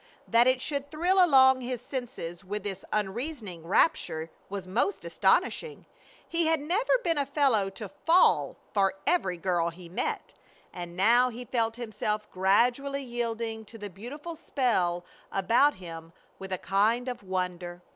[0.27, 5.85] That it should thrill along all his senses with this unreasoning rapture was most astonishing.
[6.27, 10.33] He had never been a fellow to "fall" for every girl he met,
[10.73, 16.57] and now he felt himself gradually yielding to the beautiful spell about him with a
[16.57, 17.83] kind of wonder.